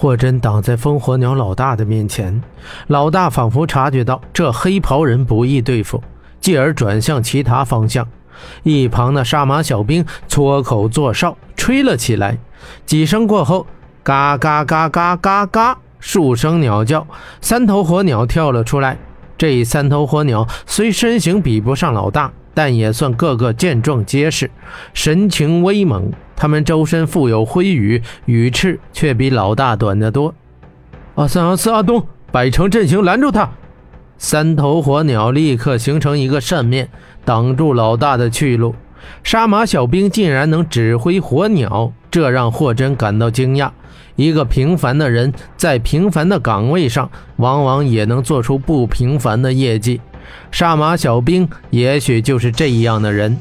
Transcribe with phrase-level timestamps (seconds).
[0.00, 2.42] 霍真挡在风火鸟老大的面前，
[2.86, 6.02] 老大仿佛察觉到这黑袍人不易对付，
[6.40, 8.08] 继而转向其他方向。
[8.62, 12.38] 一旁的杀马小兵搓口作哨，吹了起来。
[12.86, 13.66] 几声过后，
[14.02, 17.06] 嘎嘎嘎嘎嘎嘎，数声鸟叫，
[17.42, 18.96] 三头火鸟跳了出来。
[19.36, 24.50] 这三头火鸟虽身形比不上老大，但也算个个健壮结实，
[24.92, 26.12] 神情威猛。
[26.36, 30.34] 他们周身富有灰羽，羽翅却比老大短得多。
[31.14, 33.50] 阿三、阿四、阿东，摆成阵型拦住他！
[34.18, 36.90] 三头火鸟立刻形成一个扇面，
[37.24, 38.74] 挡住老大的去路。
[39.24, 43.70] 杀马小兵竟然能指挥火鸟，这让霍真感到惊讶。
[44.16, 49.98] 一个平凡的人，在平凡的岗位上，往往也能做出不平凡的业绩。
[50.50, 53.36] 杀马小兵也许就是这样的人。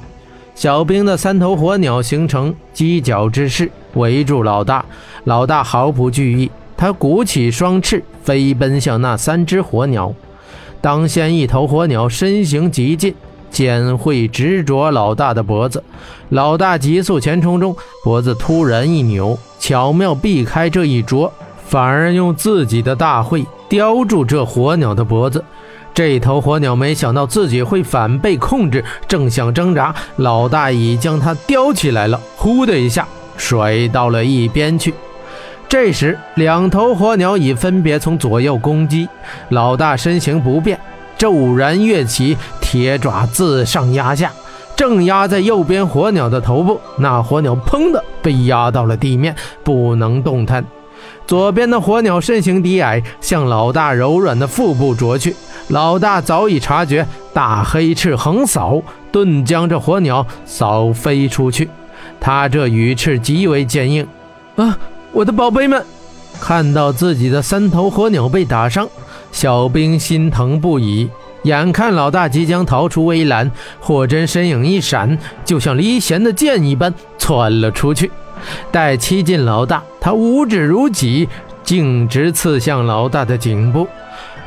[0.55, 4.83] 小兵的三头火鸟形成犄角之势，围住老大。
[5.23, 10.13] 老大毫不惧意，他鼓起双翅，飞奔向那三只火鸟。
[10.81, 13.13] 当先一头火鸟身形极近，
[13.49, 15.83] 剑会直啄老大的脖子。
[16.29, 21.31] 老大急速前冲中，脖子突然一扭，巧妙避开这一啄，
[21.65, 25.43] 反而用自己的大喙叼住这火鸟的脖子。
[25.99, 33.05] 这头火鸟没想到自己会反被控制，正想挣扎，老大已将它叼起来了，呼的一下
[33.35, 34.93] 甩到了一边去。
[35.67, 39.09] 这时，两头火鸟已分别从左右攻击，
[39.49, 40.79] 老大身形不变，
[41.17, 44.31] 骤然跃起，铁爪自上压下，
[44.77, 46.79] 正压在右边火鸟的头部。
[46.97, 50.63] 那火鸟砰的被压到了地面，不能动弹。
[51.27, 55.35] 左边的火鸟身形低矮，向老大柔软的腹部啄去。
[55.67, 61.69] 老大早已察觉，大黑翅横扫，顿将这火鸟扫飞出去。
[62.19, 64.07] 他这羽翅极为坚硬
[64.55, 64.77] 啊！
[65.11, 65.85] 我的宝贝们，
[66.41, 68.87] 看到自己的三头火鸟被打伤，
[69.31, 71.09] 小兵心疼不已。
[71.43, 73.49] 眼看老大即将逃出围栏，
[73.79, 78.11] 霍真身影一闪，就像离弦的箭一般窜了出去。
[78.71, 81.27] 待欺近老大，他五指如戟，
[81.63, 83.87] 径直刺向老大的颈部。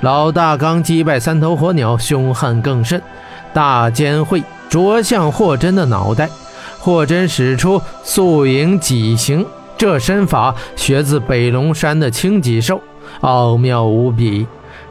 [0.00, 3.00] 老大刚击败三头火鸟，凶悍更甚，
[3.52, 6.28] 大尖喙啄向霍真的脑袋。
[6.80, 9.46] 霍真使出素影戟形，
[9.78, 12.80] 这身法学自北龙山的青脊兽，
[13.20, 14.46] 奥妙无比。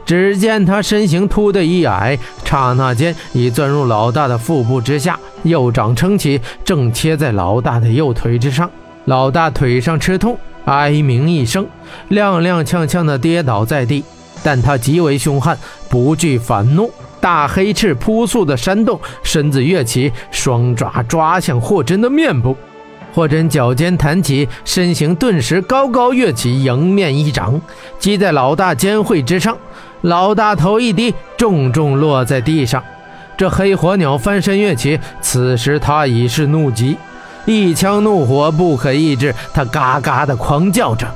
[0.06, 8.70] 只见他身形突的一矮，刹那间已钻入老大的腹部之下，右掌撑起，正切在老大的右腿之上。
[9.06, 11.66] 老大腿上吃痛，哀鸣一声，
[12.10, 14.04] 踉踉跄跄地跌倒在地。
[14.44, 15.56] 但他极为凶悍，
[15.88, 16.90] 不惧反怒，
[17.20, 22.56] 大黑翅扑速的扇动，身子跃起，双爪抓向霍真的面部。
[23.14, 27.60] 霍真脚尖弹起，身形顿时高高跃起，迎面一掌
[27.98, 29.56] 击在老大肩喙之上，
[30.00, 32.82] 老大头一低，重重落在地上。
[33.36, 36.96] 这黑火鸟翻身跃起，此时他已是怒极，
[37.44, 41.06] 一腔怒火不可抑制，他嘎嘎的狂叫着，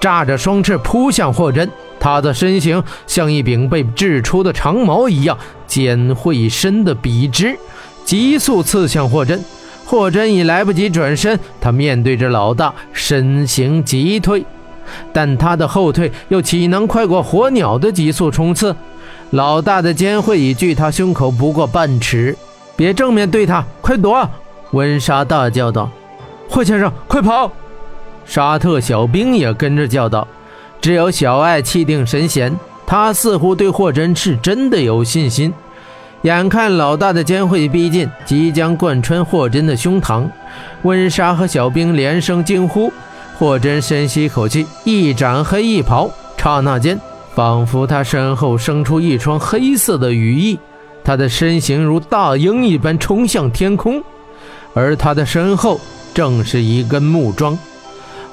[0.00, 1.70] 炸着双翅扑向霍真。
[2.00, 5.36] 他的身形像一柄被掷出的长矛一样，
[5.66, 7.58] 尖喙深的笔直，
[8.04, 9.42] 急速刺向霍真。
[9.86, 14.44] 霍真已来不及转身，他面对着老大，身形急退，
[15.12, 18.74] 但他的后退又岂能快过火鸟的急速冲刺？
[19.30, 22.36] 老大的尖喙已距他胸口不过半尺，
[22.76, 24.26] 别正面对他，快躲！
[24.74, 25.88] 温莎大叫道
[26.50, 27.50] ：“霍先生，快跑！”
[28.26, 30.26] 沙特小兵也跟着叫道。
[30.80, 32.54] 只有小艾气定神闲，
[32.86, 35.52] 他似乎对霍真是真的有信心。
[36.22, 40.28] 眼看老大的尖会逼近，即将贯穿霍真的胸膛，
[40.82, 42.92] 温莎和小兵连声惊呼。
[43.38, 46.98] 霍真深吸口气，一展黑衣袍，刹那间，
[47.34, 50.58] 仿佛他身后生出一双黑色的羽翼，
[51.02, 54.02] 他的身形如大鹰一般冲向天空，
[54.74, 55.80] 而他的身后
[56.12, 57.58] 正是一根木桩。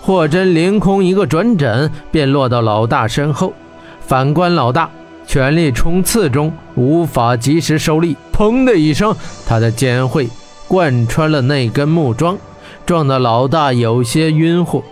[0.01, 3.53] 霍真凌空一个转枕，便落到老大身后。
[4.01, 4.89] 反观老大，
[5.25, 10.27] 全力冲刺中无法及时收力，砰的一声，他的肩会
[10.67, 12.37] 贯穿了那根木桩，
[12.85, 14.83] 撞得老大有些晕乎。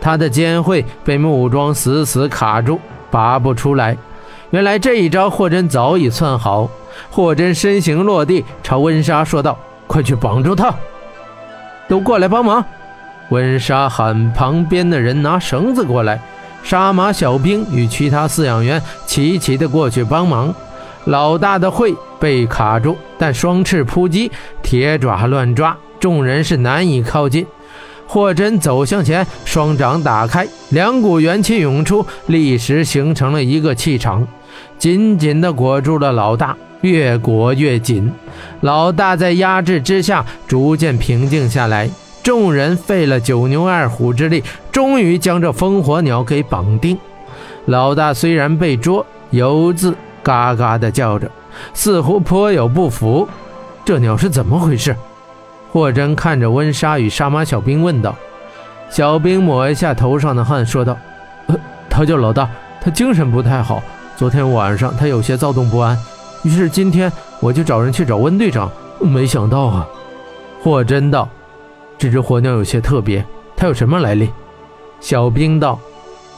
[0.00, 2.80] 他的肩会被木桩死死卡住，
[3.10, 3.96] 拔不出来。
[4.50, 6.68] 原来这一招霍真早已算好。
[7.10, 10.74] 霍真身形落地，朝温莎说道：“快去绑住他，
[11.88, 12.64] 都过来帮忙。”
[13.30, 16.20] 温莎喊旁边的人拿绳子过来，
[16.62, 20.54] 杀马小兵与其他饲养员齐齐的过去帮忙。
[21.06, 24.30] 老大的喙被卡住，但双翅扑击，
[24.62, 27.46] 铁爪乱抓，众人是难以靠近。
[28.06, 34.26] 霍真走向前，双掌打开，两股元气涌出，立时形成了一个气场，
[34.78, 38.12] 紧紧地裹住了老大，越裹越紧。
[38.60, 41.88] 老大在压制之下逐渐平静下来。
[42.22, 44.42] 众人费了九牛二虎之力，
[44.72, 46.98] 终于将这风火鸟给绑定。
[47.66, 51.30] 老大虽然被捉，犹自嘎嘎地叫着，
[51.74, 53.28] 似乎颇有不服。
[53.84, 54.96] 这鸟是怎么回事？
[55.70, 58.14] 霍真看着温莎与杀马小兵问道。
[58.88, 60.96] 小兵抹一下头上的汗，说道
[61.48, 61.56] ：“呃，
[61.90, 62.48] 他叫老大，
[62.80, 63.82] 他精神不太好。
[64.16, 65.98] 昨天晚上他有些躁动不安，
[66.42, 68.70] 于是今天我就找人去找温队长。
[69.00, 69.86] 没想到啊。”
[70.62, 71.28] 霍真道
[71.98, 73.24] ：“这只火鸟有些特别，
[73.56, 74.30] 它有什么来历？”
[75.00, 75.78] 小兵道：“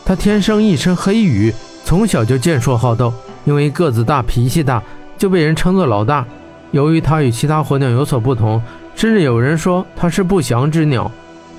[0.05, 3.13] 它天生一身黑羽，从小就健硕好斗，
[3.45, 4.83] 因为个子大、脾气大，
[5.17, 6.27] 就被人称作老大。
[6.73, 8.61] 由于它与其他火鸟有所不同。”
[8.97, 11.11] 甚至有人说它是不祥之鸟，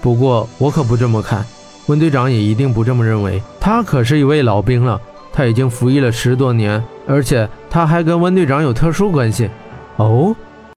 [0.01, 1.45] 不过我可不这么看，
[1.85, 3.39] 温队长也一定不这么认为。
[3.59, 4.99] 他可是一位老兵了，
[5.37, 9.47] 他已经服役了十多年，而且他还跟温队长有特殊关系。
[9.97, 10.35] 哦，